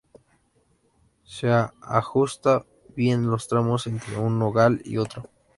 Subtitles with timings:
[1.25, 2.65] Se ajusta
[2.95, 5.29] bien los tramos entre un ojal y otro.